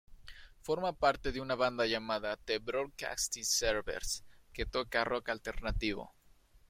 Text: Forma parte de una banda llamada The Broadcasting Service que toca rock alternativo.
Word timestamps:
Forma 0.61 0.93
parte 0.93 1.31
de 1.31 1.39
una 1.41 1.53
banda 1.53 1.85
llamada 1.85 2.35
The 2.35 2.57
Broadcasting 2.57 3.45
Service 3.45 4.23
que 4.51 4.65
toca 4.65 5.03
rock 5.05 5.29
alternativo. 5.29 6.15